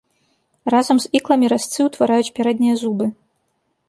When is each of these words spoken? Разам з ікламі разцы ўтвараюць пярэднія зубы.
Разам 0.73 0.97
з 1.03 1.11
ікламі 1.19 1.51
разцы 1.53 1.79
ўтвараюць 1.87 2.31
пярэднія 2.39 2.75
зубы. 2.83 3.05